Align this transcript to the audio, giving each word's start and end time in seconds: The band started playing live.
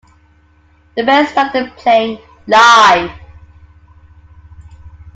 The 0.97 1.03
band 1.05 1.27
started 1.27 1.77
playing 1.77 2.17
live. 2.47 3.11